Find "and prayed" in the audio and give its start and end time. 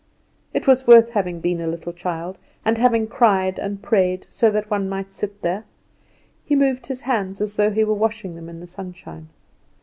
3.59-4.25